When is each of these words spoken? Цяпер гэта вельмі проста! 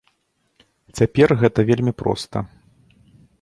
Цяпер 0.99 1.29
гэта 1.43 1.59
вельмі 1.71 1.93
проста! 2.01 2.37